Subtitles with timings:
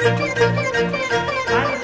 [0.00, 1.77] Thank you.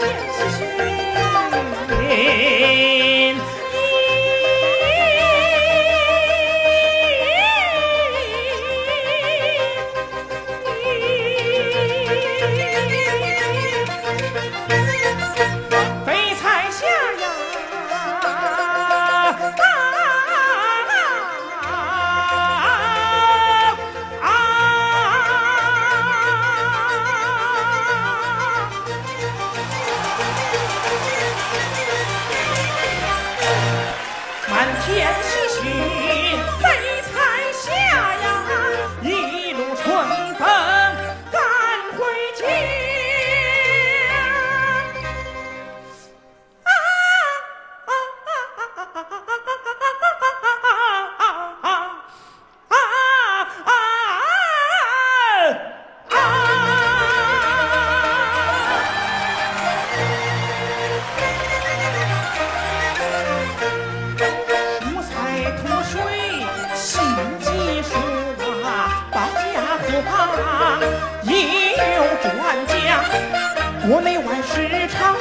[73.87, 75.15] 国内外市场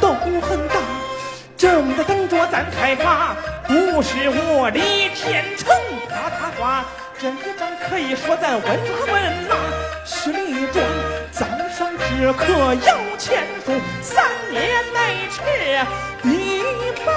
[0.00, 0.76] 都很大，
[1.56, 3.34] 正在等着咱开发。
[3.66, 4.78] 不是我的
[5.14, 5.66] 天成
[6.08, 6.84] 夸他话，
[7.18, 9.56] 这一仗可以说咱稳稳拿。
[10.06, 10.84] 十里庄
[11.32, 11.44] 早
[11.76, 12.52] 上只可
[12.86, 15.42] 要签署，三年内吃
[16.30, 16.62] 一
[17.04, 17.13] 半。